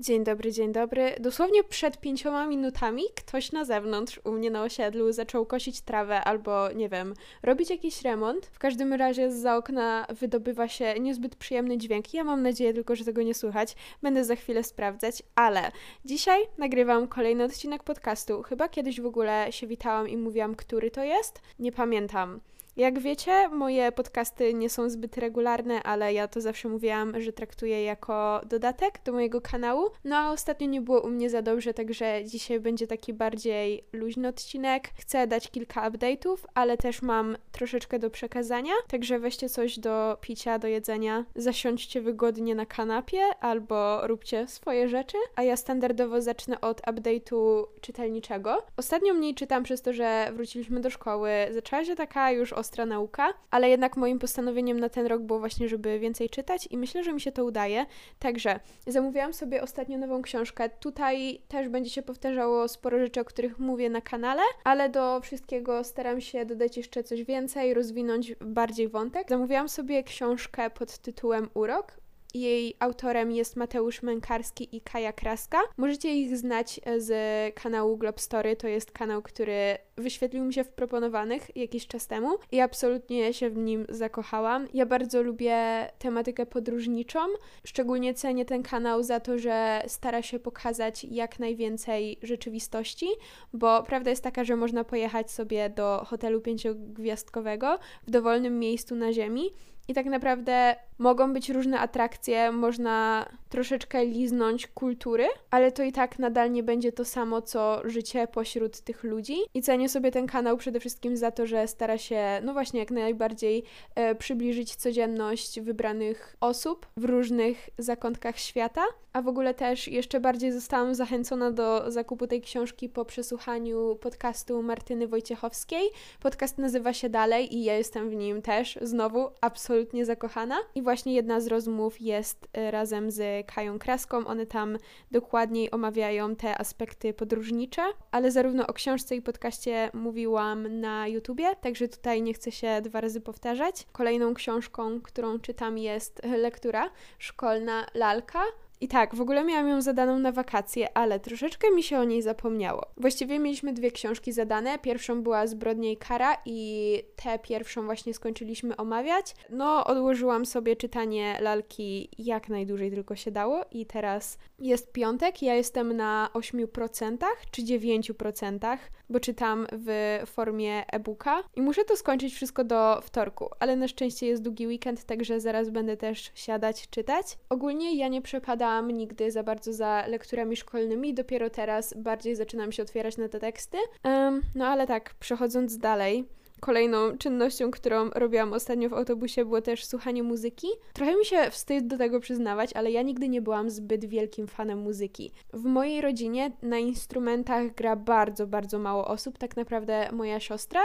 [0.00, 1.14] Dzień dobry, dzień dobry.
[1.20, 6.72] Dosłownie przed pięcioma minutami ktoś na zewnątrz u mnie na osiedlu zaczął kosić trawę albo,
[6.72, 8.46] nie wiem, robić jakiś remont.
[8.46, 12.14] W każdym razie za okna wydobywa się niezbyt przyjemny dźwięk.
[12.14, 13.76] Ja mam nadzieję tylko, że tego nie słychać.
[14.02, 15.70] Będę za chwilę sprawdzać, ale
[16.04, 18.42] dzisiaj nagrywam kolejny odcinek podcastu.
[18.42, 21.40] Chyba kiedyś w ogóle się witałam i mówiłam, który to jest.
[21.58, 22.40] Nie pamiętam.
[22.76, 27.84] Jak wiecie, moje podcasty nie są zbyt regularne, ale ja to zawsze mówiłam, że traktuję
[27.84, 29.90] jako dodatek do mojego kanału.
[30.04, 34.28] No a ostatnio nie było u mnie za dobrze, także dzisiaj będzie taki bardziej luźny
[34.28, 34.90] odcinek.
[34.96, 40.58] Chcę dać kilka update'ów, ale też mam troszeczkę do przekazania, także weźcie coś do picia,
[40.58, 46.80] do jedzenia, zasiądźcie wygodnie na kanapie albo róbcie swoje rzeczy, a ja standardowo zacznę od
[46.80, 48.62] update'u czytelniczego.
[48.76, 51.30] Ostatnio mniej czytam przez to, że wróciliśmy do szkoły.
[51.54, 55.68] Zaczęła się taka już ostra nauka, ale jednak moim postanowieniem na ten rok było właśnie,
[55.68, 57.86] żeby więcej czytać i myślę, że mi się to udaje.
[58.18, 60.68] Także zamówiłam sobie ostatnio nową książkę.
[60.68, 65.84] Tutaj też będzie się powtarzało sporo rzeczy, o których mówię na kanale, ale do wszystkiego
[65.84, 69.28] staram się dodać jeszcze coś więcej, rozwinąć bardziej wątek.
[69.28, 72.05] Zamówiłam sobie książkę pod tytułem Urok
[72.40, 75.58] jej autorem jest Mateusz Mękarski i Kaja Kraska.
[75.76, 77.10] Możecie ich znać z
[77.54, 78.56] kanału Globstory.
[78.56, 83.50] To jest kanał, który wyświetlił mi się w proponowanych jakiś czas temu i absolutnie się
[83.50, 84.68] w nim zakochałam.
[84.74, 85.56] Ja bardzo lubię
[85.98, 87.18] tematykę podróżniczą.
[87.64, 93.06] Szczególnie cenię ten kanał za to, że stara się pokazać jak najwięcej rzeczywistości,
[93.52, 99.12] bo prawda jest taka, że można pojechać sobie do hotelu pięciogwiazdkowego w dowolnym miejscu na
[99.12, 99.50] ziemi
[99.88, 106.18] i tak naprawdę mogą być różne atrakcje, można troszeczkę liznąć kultury, ale to i tak
[106.18, 109.36] nadal nie będzie to samo, co życie pośród tych ludzi.
[109.54, 112.90] I cenię sobie ten kanał przede wszystkim za to, że stara się, no właśnie, jak
[112.90, 118.82] najbardziej e, przybliżyć codzienność wybranych osób w różnych zakątkach świata.
[119.12, 124.62] A w ogóle też jeszcze bardziej zostałam zachęcona do zakupu tej książki po przesłuchaniu podcastu
[124.62, 125.90] Martyny Wojciechowskiej.
[126.20, 130.56] Podcast nazywa się Dalej i ja jestem w nim też znowu absolutnie zakochana.
[130.74, 134.26] I właśnie jedna z rozmów jest e, razem z Kają Kraską.
[134.26, 134.78] One tam
[135.10, 141.88] dokładniej omawiają te aspekty podróżnicze, ale zarówno o książce i podcaście mówiłam na YouTubie, także
[141.88, 143.86] tutaj nie chcę się dwa razy powtarzać.
[143.92, 148.42] Kolejną książką, którą czytam jest lektura szkolna Lalka
[148.80, 152.22] i tak, w ogóle miałam ją zadaną na wakacje, ale troszeczkę mi się o niej
[152.22, 152.86] zapomniało.
[152.96, 154.78] Właściwie mieliśmy dwie książki zadane.
[154.78, 159.34] Pierwszą była Zbrodnia i Kara i tę pierwszą właśnie skończyliśmy omawiać.
[159.50, 165.54] No, odłożyłam sobie czytanie lalki jak najdłużej tylko się dało i teraz jest piątek, ja
[165.54, 167.16] jestem na 8%
[167.50, 168.78] czy 9%,
[169.10, 174.26] bo czytam w formie e-booka i muszę to skończyć wszystko do wtorku, ale na szczęście
[174.26, 177.38] jest długi weekend, także zaraz będę też siadać, czytać.
[177.48, 182.82] Ogólnie ja nie przepadam nigdy za bardzo za lekturami szkolnymi, dopiero teraz bardziej zaczynam się
[182.82, 183.76] otwierać na te teksty.
[184.04, 186.24] Um, no ale tak, przechodząc dalej,
[186.60, 190.66] Kolejną czynnością, którą robiłam ostatnio w autobusie, było też słuchanie muzyki.
[190.92, 194.78] Trochę mi się wstyd do tego przyznawać, ale ja nigdy nie byłam zbyt wielkim fanem
[194.78, 195.32] muzyki.
[195.52, 199.38] W mojej rodzinie na instrumentach gra bardzo, bardzo mało osób.
[199.38, 200.80] Tak naprawdę moja siostra,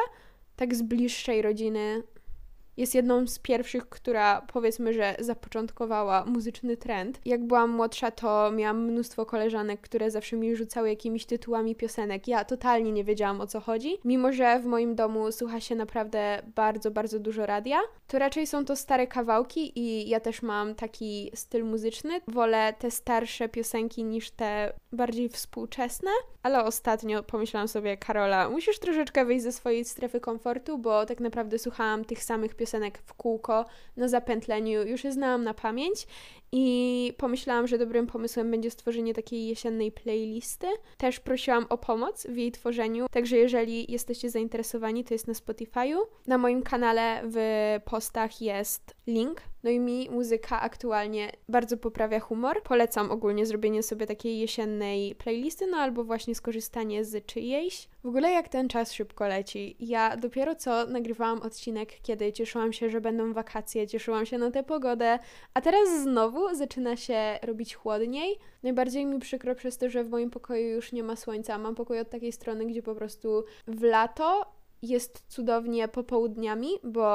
[0.55, 2.03] tak z bliższej rodziny,
[2.81, 7.21] jest jedną z pierwszych, która powiedzmy, że zapoczątkowała muzyczny trend.
[7.25, 12.27] Jak byłam młodsza, to miałam mnóstwo koleżanek, które zawsze mi rzucały jakimiś tytułami piosenek.
[12.27, 13.97] Ja totalnie nie wiedziałam o co chodzi.
[14.05, 18.65] Mimo, że w moim domu słucha się naprawdę bardzo, bardzo dużo radia, to raczej są
[18.65, 22.21] to stare kawałki i ja też mam taki styl muzyczny.
[22.27, 26.11] Wolę te starsze piosenki niż te bardziej współczesne,
[26.43, 31.59] ale ostatnio pomyślałam sobie, Karola, musisz troszeczkę wyjść ze swojej strefy komfortu, bo tak naprawdę
[31.59, 32.70] słuchałam tych samych piosenek
[33.05, 33.65] w kółko
[33.97, 36.07] na zapętleniu, już je znałam na pamięć
[36.51, 40.67] i pomyślałam, że dobrym pomysłem będzie stworzenie takiej jesiennej playlisty.
[40.97, 45.97] Też prosiłam o pomoc w jej tworzeniu, także jeżeli jesteście zainteresowani, to jest na Spotify'u.
[46.27, 47.37] Na moim kanale w
[47.85, 49.41] postach jest link.
[49.63, 52.63] No i mi muzyka aktualnie bardzo poprawia humor.
[52.63, 57.87] Polecam ogólnie zrobienie sobie takiej jesiennej playlisty, no albo właśnie skorzystanie z czyjejś.
[58.03, 59.75] W ogóle jak ten czas szybko leci.
[59.79, 64.63] Ja dopiero co nagrywałam odcinek, kiedy cieszyłam się, że będą wakacje, cieszyłam się na tę
[64.63, 65.19] pogodę,
[65.53, 68.37] a teraz znowu zaczyna się robić chłodniej.
[68.63, 71.57] Najbardziej mi przykro przez to, że w moim pokoju już nie ma słońca.
[71.57, 77.11] Mam pokój od takiej strony, gdzie po prostu w lato jest cudownie popołudniami, bo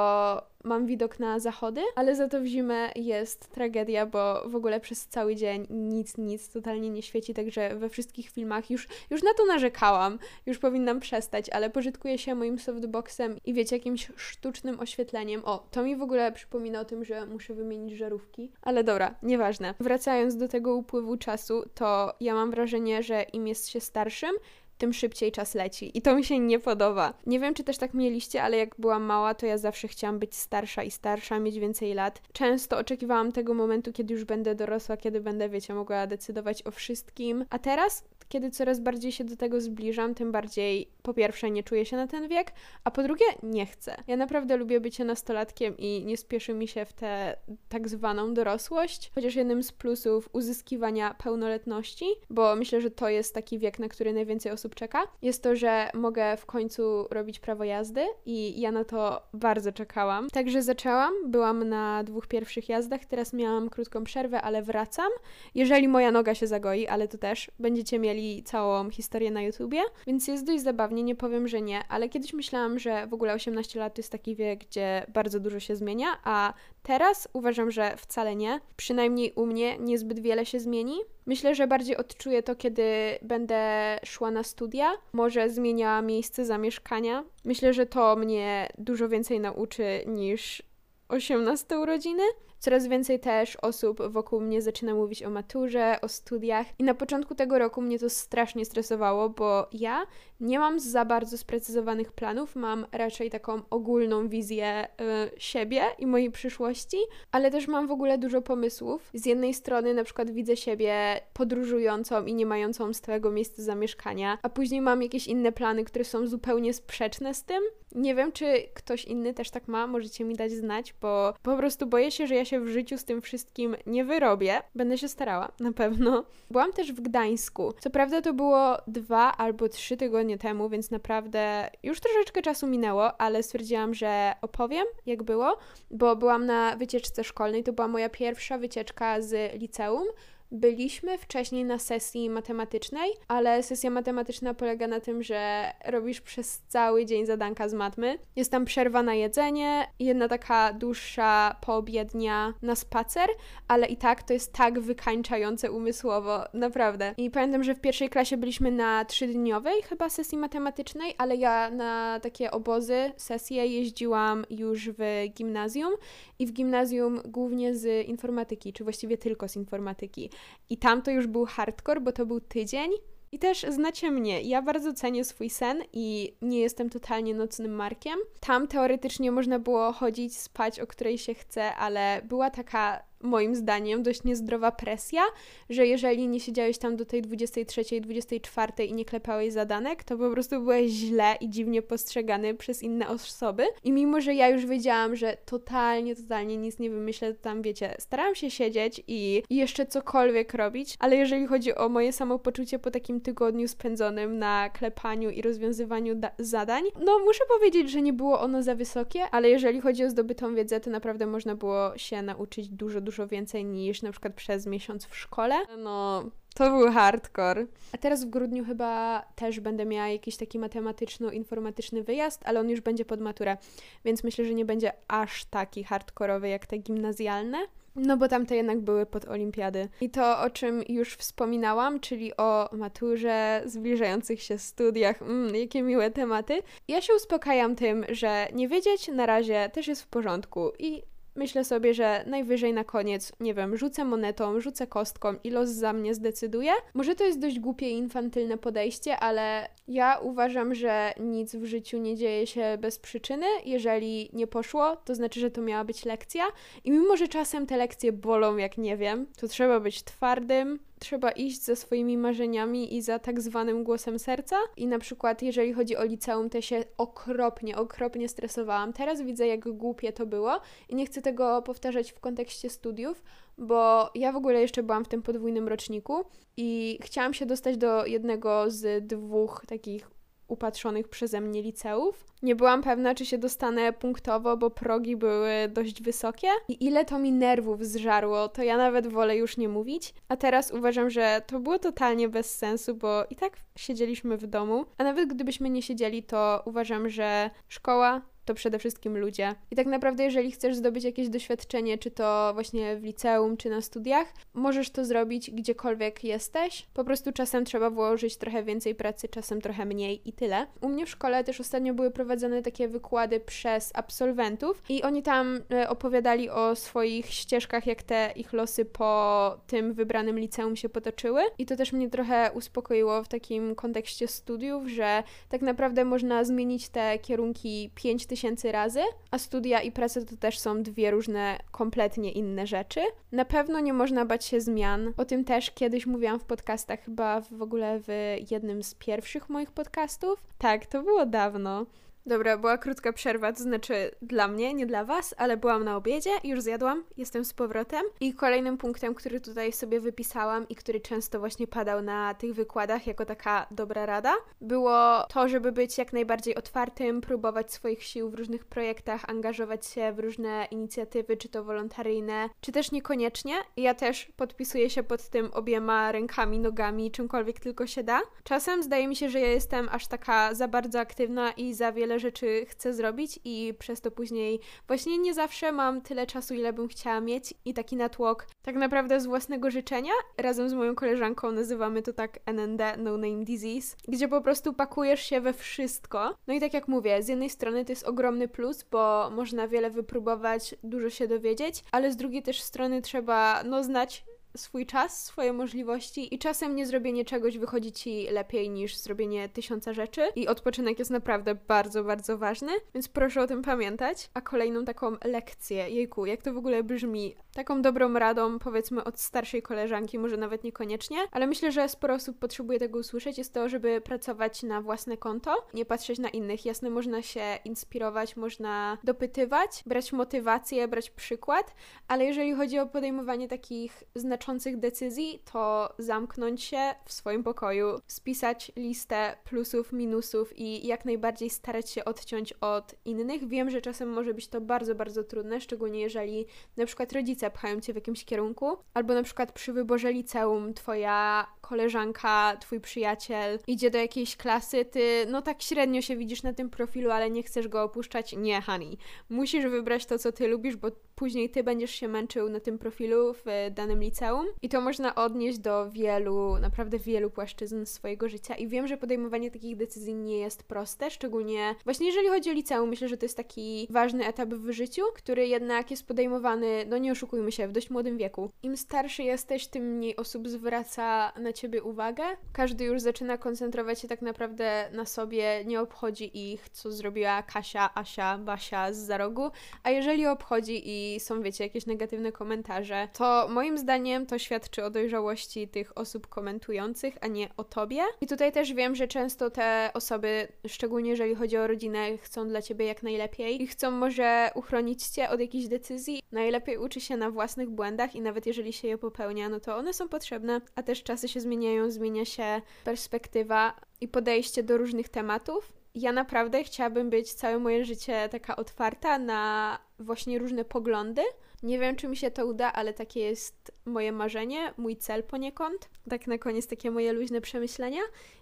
[0.63, 5.07] mam widok na zachody, ale za to w zimę jest tragedia, bo w ogóle przez
[5.07, 9.45] cały dzień nic, nic totalnie nie świeci, także we wszystkich filmach już, już na to
[9.45, 15.41] narzekałam, już powinnam przestać, ale pożytkuję się moim softboxem i wiecie, jakimś sztucznym oświetleniem.
[15.45, 19.73] O, to mi w ogóle przypomina o tym, że muszę wymienić żarówki, ale dobra, nieważne.
[19.79, 24.31] Wracając do tego upływu czasu, to ja mam wrażenie, że im jest się starszym,
[24.77, 25.97] tym szybciej czas leci.
[25.97, 27.13] I to mi się nie podoba.
[27.25, 30.35] Nie wiem, czy też tak mieliście, ale jak byłam mała, to ja zawsze chciałam być
[30.35, 32.21] starsza i starsza, mieć więcej lat.
[32.33, 37.45] Często oczekiwałam tego momentu, kiedy już będę dorosła, kiedy będę, wiecie, mogła decydować o wszystkim.
[37.49, 41.85] A teraz kiedy coraz bardziej się do tego zbliżam, tym bardziej po pierwsze nie czuję
[41.85, 42.51] się na ten wiek,
[42.83, 43.95] a po drugie nie chcę.
[44.07, 47.37] Ja naprawdę lubię bycie nastolatkiem i nie spieszy mi się w tę
[47.69, 53.59] tak zwaną dorosłość, chociaż jednym z plusów uzyskiwania pełnoletności, bo myślę, że to jest taki
[53.59, 58.05] wiek, na który najwięcej osób czeka, jest to, że mogę w końcu robić prawo jazdy
[58.25, 60.29] i ja na to bardzo czekałam.
[60.29, 65.09] Także zaczęłam, byłam na dwóch pierwszych jazdach, teraz miałam krótką przerwę, ale wracam.
[65.55, 70.27] Jeżeli moja noga się zagoi, ale to też będziecie mieli całą historię na YouTubie, więc
[70.27, 73.93] jest dość zabawnie, nie powiem, że nie, ale kiedyś myślałam, że w ogóle 18 lat
[73.95, 76.53] to jest taki wiek, gdzie bardzo dużo się zmienia, a
[76.83, 78.59] teraz uważam, że wcale nie.
[78.77, 80.97] Przynajmniej u mnie niezbyt wiele się zmieni.
[81.25, 82.83] Myślę, że bardziej odczuję to, kiedy
[83.21, 83.59] będę
[84.05, 87.23] szła na studia, może zmieniała miejsce zamieszkania.
[87.45, 90.63] Myślę, że to mnie dużo więcej nauczy niż
[91.09, 92.23] 18 urodziny.
[92.59, 97.35] Coraz więcej też osób wokół mnie zaczyna mówić o maturze, o studiach i na początku
[97.35, 100.05] tego roku mnie to strasznie stresowało, bo ja
[100.39, 104.87] nie mam za bardzo sprecyzowanych planów, mam raczej taką ogólną wizję
[105.35, 106.97] y, siebie i mojej przyszłości,
[107.31, 109.09] ale też mam w ogóle dużo pomysłów.
[109.13, 114.49] Z jednej strony na przykład widzę siebie podróżującą i nie mającą stałego miejsca zamieszkania, a
[114.49, 117.63] później mam jakieś inne plany, które są zupełnie sprzeczne z tym.
[117.95, 121.87] Nie wiem, czy ktoś inny też tak ma, możecie mi dać znać, bo po prostu
[121.87, 124.61] boję się, że ja się w życiu z tym wszystkim nie wyrobię.
[124.75, 126.23] Będę się starała, na pewno.
[126.51, 127.73] Byłam też w Gdańsku.
[127.79, 133.21] Co prawda to było dwa albo trzy tygodnie temu, więc naprawdę już troszeczkę czasu minęło,
[133.21, 135.57] ale stwierdziłam, że opowiem, jak było,
[135.91, 137.63] bo byłam na wycieczce szkolnej.
[137.63, 140.07] To była moja pierwsza wycieczka z liceum.
[140.51, 147.05] Byliśmy wcześniej na sesji matematycznej, ale sesja matematyczna polega na tym, że robisz przez cały
[147.05, 148.19] dzień zadanka z matmy.
[148.35, 153.29] Jest tam przerwa na jedzenie, jedna taka dłuższa poobiednia na spacer,
[153.67, 157.13] ale i tak to jest tak wykańczające umysłowo, naprawdę.
[157.17, 162.19] I pamiętam, że w pierwszej klasie byliśmy na trzydniowej chyba sesji matematycznej, ale ja na
[162.19, 165.93] takie obozy, sesje jeździłam już w gimnazjum
[166.39, 170.29] i w gimnazjum głównie z informatyki, czy właściwie tylko z informatyki.
[170.69, 172.91] I tam to już był hardcore, bo to był tydzień.
[173.31, 178.19] I też znacie mnie, ja bardzo cenię swój sen i nie jestem totalnie nocnym markiem.
[178.39, 184.03] Tam teoretycznie można było chodzić, spać o której się chce, ale była taka moim zdaniem,
[184.03, 185.21] dość niezdrowa presja,
[185.69, 190.31] że jeżeli nie siedziałeś tam do tej 23, 24 i nie klepałeś zadanek, to po
[190.31, 193.65] prostu byłeś źle i dziwnie postrzegany przez inne osoby.
[193.83, 197.95] I mimo, że ja już wiedziałam, że totalnie, totalnie nic nie wymyślę, to tam wiecie,
[197.99, 203.21] starałam się siedzieć i, jeszcze cokolwiek robić, ale jeżeli chodzi o moje samopoczucie po takim
[203.21, 208.75] tygodniu spędzonym na klepaniu i rozwiązywaniu zadań, no muszę powiedzieć, że nie było ono za
[208.75, 213.27] wysokie, ale jeżeli chodzi o zdobytą wiedzę, to naprawdę można było się nauczyć dużo, dużo
[213.27, 215.55] więcej niż na przykład przez miesiąc w szkole.
[215.77, 216.23] No,
[216.55, 217.65] to był hardcore.
[217.93, 222.81] A teraz w grudniu chyba też będę miała jakiś taki matematyczno-informatyczny wyjazd, ale on już
[222.81, 223.57] będzie pod maturę,
[224.05, 227.57] więc myślę, że nie będzie aż taki hardkorowy jak te gimnazjalne.
[227.95, 229.89] No bo tamte jednak były pod olimpiady.
[230.01, 236.11] I to, o czym już wspominałam, czyli o maturze, zbliżających się studiach, mm, jakie miłe
[236.11, 236.61] tematy.
[236.87, 241.03] Ja się uspokajam tym, że nie wiedzieć na razie też jest w porządku i
[241.37, 245.93] myślę sobie, że najwyżej na koniec, nie wiem, rzucę monetą, rzucę kostką i los za
[245.93, 246.71] mnie zdecyduje.
[246.93, 251.97] Może to jest dość głupie i infantylne podejście, ale ja uważam, że nic w życiu
[251.97, 253.45] nie dzieje się bez przyczyny.
[253.65, 256.43] Jeżeli nie poszło, to znaczy, że to miała być lekcja.
[256.83, 261.31] I mimo, że czasem te lekcje bolą, jak nie wiem, to trzeba być twardym, trzeba
[261.31, 264.55] iść za swoimi marzeniami i za tak zwanym głosem serca.
[264.77, 268.93] I na przykład, jeżeli chodzi o liceum, to się okropnie, okropnie stresowałam.
[268.93, 273.23] Teraz widzę, jak głupie to było i nie chcę tego powtarzać w kontekście studiów,
[273.57, 276.25] bo ja w ogóle jeszcze byłam w tym podwójnym roczniku
[276.57, 280.16] i chciałam się dostać do jednego z dwóch takich
[280.47, 282.25] upatrzonych przeze mnie liceów.
[282.41, 286.47] Nie byłam pewna, czy się dostanę punktowo, bo progi były dość wysokie.
[286.67, 290.13] I ile to mi nerwów zżarło, to ja nawet wolę już nie mówić.
[290.29, 294.85] A teraz uważam, że to było totalnie bez sensu, bo i tak siedzieliśmy w domu.
[294.97, 299.55] A nawet gdybyśmy nie siedzieli, to uważam, że szkoła to przede wszystkim ludzie.
[299.71, 303.81] I tak naprawdę, jeżeli chcesz zdobyć jakieś doświadczenie, czy to właśnie w liceum, czy na
[303.81, 306.87] studiach, możesz to zrobić gdziekolwiek jesteś.
[306.93, 310.67] Po prostu czasem trzeba włożyć trochę więcej pracy, czasem trochę mniej i tyle.
[310.81, 315.59] U mnie w szkole też ostatnio były prowadzone takie wykłady przez absolwentów i oni tam
[315.71, 321.41] e, opowiadali o swoich ścieżkach, jak te ich losy po tym wybranym liceum się potoczyły.
[321.57, 326.89] I to też mnie trochę uspokoiło w takim kontekście studiów, że tak naprawdę można zmienić
[326.89, 329.01] te kierunki 5000 tysięcy razy,
[329.31, 332.99] a studia i praca to też są dwie różne, kompletnie inne rzeczy.
[333.31, 335.13] Na pewno nie można bać się zmian.
[335.17, 339.71] O tym też kiedyś mówiłam w podcastach, chyba w ogóle w jednym z pierwszych moich
[339.71, 340.43] podcastów.
[340.57, 341.85] Tak, to było dawno.
[342.27, 346.29] Dobra, była krótka przerwa, to znaczy dla mnie, nie dla Was, ale byłam na obiedzie,
[346.43, 348.01] już zjadłam, jestem z powrotem.
[348.19, 353.07] I kolejnym punktem, który tutaj sobie wypisałam i który często właśnie padał na tych wykładach
[353.07, 358.33] jako taka dobra rada, było to, żeby być jak najbardziej otwartym, próbować swoich sił w
[358.33, 363.55] różnych projektach, angażować się w różne inicjatywy, czy to wolontaryjne, czy też niekoniecznie.
[363.77, 368.21] Ja też podpisuję się pod tym obiema rękami, nogami, czymkolwiek tylko się da.
[368.43, 372.16] Czasem zdaje mi się, że ja jestem aż taka za bardzo aktywna i za wiele
[372.19, 376.87] rzeczy chcę zrobić i przez to później właśnie nie zawsze mam tyle czasu, ile bym
[376.87, 380.13] chciała mieć i taki natłok tak naprawdę z własnego życzenia.
[380.37, 385.21] Razem z moją koleżanką nazywamy to tak NND, No Name Disease, gdzie po prostu pakujesz
[385.21, 386.35] się we wszystko.
[386.47, 389.91] No i tak jak mówię, z jednej strony to jest ogromny plus, bo można wiele
[389.91, 394.25] wypróbować, dużo się dowiedzieć, ale z drugiej też strony trzeba no znać
[394.57, 399.93] swój czas, swoje możliwości i czasem nie zrobienie czegoś wychodzi ci lepiej niż zrobienie tysiąca
[399.93, 404.29] rzeczy i odpoczynek jest naprawdę bardzo, bardzo ważny, więc proszę o tym pamiętać.
[404.33, 409.19] A kolejną taką lekcję, jejku, jak to w ogóle brzmi, taką dobrą radą powiedzmy od
[409.19, 413.69] starszej koleżanki, może nawet niekoniecznie, ale myślę, że sporo osób potrzebuje tego usłyszeć, jest to,
[413.69, 416.65] żeby pracować na własne konto, nie patrzeć na innych.
[416.65, 421.75] Jasne, można się inspirować, można dopytywać, brać motywację, brać przykład,
[422.07, 427.99] ale jeżeli chodzi o podejmowanie takich znaczących znaczących decyzji, to zamknąć się w swoim pokoju,
[428.07, 433.47] spisać listę plusów, minusów i jak najbardziej starać się odciąć od innych.
[433.47, 436.45] Wiem, że czasem może być to bardzo, bardzo trudne, szczególnie jeżeli
[436.77, 441.47] na przykład rodzice pchają cię w jakimś kierunku, albo na przykład przy wyborze liceum twoja
[441.61, 446.69] koleżanka, twój przyjaciel idzie do jakiejś klasy, ty no tak średnio się widzisz na tym
[446.69, 448.35] profilu, ale nie chcesz go opuszczać.
[448.37, 448.97] Nie, honey.
[449.29, 450.87] Musisz wybrać to, co ty lubisz, bo
[451.17, 455.59] później ty będziesz się męczył na tym profilu w danym liceum i to można odnieść
[455.59, 460.63] do wielu, naprawdę wielu płaszczyzn swojego życia i wiem, że podejmowanie takich decyzji nie jest
[460.63, 464.71] proste, szczególnie właśnie jeżeli chodzi o liceum, myślę, że to jest taki ważny etap w
[464.71, 468.51] życiu, który jednak jest podejmowany, no nie oszukujmy się, w dość młodym wieku.
[468.63, 472.23] Im starszy jesteś, tym mniej osób zwraca na ciebie uwagę.
[472.53, 477.89] Każdy już zaczyna koncentrować się tak naprawdę na sobie, nie obchodzi ich, co zrobiła Kasia,
[477.95, 479.51] Asia, Basia z za rogu,
[479.83, 485.67] a jeżeli obchodzi są, wiecie, jakieś negatywne komentarze, to moim zdaniem to świadczy o dojrzałości
[485.67, 488.01] tych osób komentujących, a nie o tobie.
[488.21, 492.61] I tutaj też wiem, że często te osoby, szczególnie jeżeli chodzi o rodzinę, chcą dla
[492.61, 496.21] ciebie jak najlepiej i chcą może uchronić cię od jakichś decyzji.
[496.31, 499.93] Najlepiej uczy się na własnych błędach i nawet jeżeli się je popełnia, no to one
[499.93, 505.76] są potrzebne, a też czasy się zmieniają, zmienia się perspektywa i podejście do różnych tematów.
[505.99, 511.21] Ja naprawdę chciałabym być całe moje życie taka otwarta na właśnie różne poglądy.
[511.63, 515.89] Nie wiem, czy mi się to uda, ale takie jest moje marzenie, mój cel poniekąd.
[516.09, 518.01] Tak na koniec takie moje luźne przemyślenia.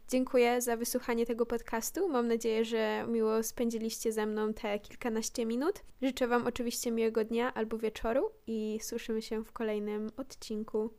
[0.09, 2.09] Dziękuję za wysłuchanie tego podcastu.
[2.09, 5.81] Mam nadzieję, że miło spędziliście ze mną te kilkanaście minut.
[6.01, 10.89] Życzę Wam oczywiście miłego dnia albo wieczoru i słyszymy się w kolejnym odcinku.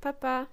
[0.00, 0.46] Pa pa!